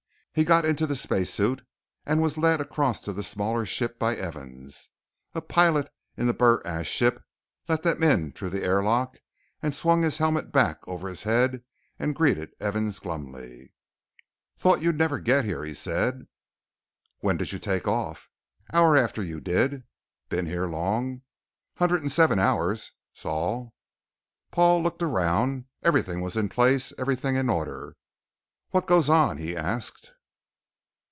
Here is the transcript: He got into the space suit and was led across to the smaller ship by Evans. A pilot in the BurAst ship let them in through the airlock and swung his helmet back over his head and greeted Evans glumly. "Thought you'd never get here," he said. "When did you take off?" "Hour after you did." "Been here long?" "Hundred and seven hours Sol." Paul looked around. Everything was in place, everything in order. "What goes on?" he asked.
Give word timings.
He 0.33 0.45
got 0.45 0.63
into 0.63 0.87
the 0.87 0.95
space 0.95 1.29
suit 1.29 1.61
and 2.05 2.21
was 2.21 2.37
led 2.37 2.61
across 2.61 3.01
to 3.01 3.11
the 3.11 3.21
smaller 3.21 3.65
ship 3.65 3.99
by 3.99 4.15
Evans. 4.15 4.87
A 5.35 5.41
pilot 5.41 5.91
in 6.15 6.25
the 6.25 6.33
BurAst 6.33 6.85
ship 6.89 7.21
let 7.67 7.83
them 7.83 8.01
in 8.01 8.31
through 8.31 8.51
the 8.51 8.63
airlock 8.63 9.17
and 9.61 9.75
swung 9.75 10.03
his 10.03 10.19
helmet 10.19 10.53
back 10.53 10.87
over 10.87 11.09
his 11.09 11.23
head 11.23 11.65
and 11.99 12.15
greeted 12.15 12.53
Evans 12.61 12.99
glumly. 12.99 13.73
"Thought 14.57 14.81
you'd 14.81 14.97
never 14.97 15.19
get 15.19 15.43
here," 15.43 15.65
he 15.65 15.73
said. 15.73 16.29
"When 17.19 17.35
did 17.35 17.51
you 17.51 17.59
take 17.59 17.85
off?" 17.85 18.29
"Hour 18.71 18.95
after 18.95 19.21
you 19.21 19.41
did." 19.41 19.83
"Been 20.29 20.45
here 20.45 20.67
long?" 20.67 21.23
"Hundred 21.75 22.03
and 22.03 22.11
seven 22.11 22.39
hours 22.39 22.93
Sol." 23.13 23.73
Paul 24.49 24.81
looked 24.81 25.01
around. 25.03 25.65
Everything 25.83 26.21
was 26.21 26.37
in 26.37 26.47
place, 26.47 26.93
everything 26.97 27.35
in 27.35 27.49
order. 27.49 27.97
"What 28.69 28.87
goes 28.87 29.09
on?" 29.09 29.35
he 29.37 29.57
asked. 29.57 30.13